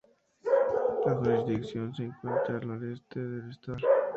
La 1.05 1.15
jurisdicción 1.21 1.93
se 1.93 2.05
encuentra 2.05 2.57
al 2.57 2.67
noreste 2.67 3.19
del 3.19 3.51
estado 3.51 3.73
Bolívar. 3.75 4.01